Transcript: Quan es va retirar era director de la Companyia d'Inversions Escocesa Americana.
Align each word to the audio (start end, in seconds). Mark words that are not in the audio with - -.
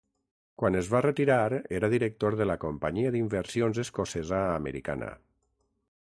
Quan 0.61 0.77
es 0.79 0.87
va 0.93 1.01
retirar 1.05 1.43
era 1.79 1.91
director 1.95 2.39
de 2.41 2.49
la 2.53 2.57
Companyia 2.65 3.13
d'Inversions 3.19 3.83
Escocesa 3.87 4.41
Americana. 4.57 5.13